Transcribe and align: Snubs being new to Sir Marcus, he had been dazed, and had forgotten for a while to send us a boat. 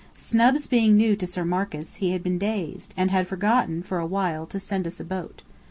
Snubs 0.17 0.65
being 0.65 0.97
new 0.97 1.15
to 1.15 1.27
Sir 1.27 1.45
Marcus, 1.45 1.97
he 1.97 2.09
had 2.09 2.23
been 2.23 2.39
dazed, 2.39 2.91
and 2.97 3.11
had 3.11 3.27
forgotten 3.27 3.83
for 3.83 3.99
a 3.99 4.07
while 4.07 4.47
to 4.47 4.59
send 4.59 4.87
us 4.87 4.99
a 4.99 5.03
boat. 5.05 5.43